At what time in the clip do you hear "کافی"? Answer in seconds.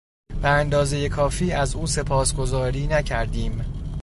1.09-1.51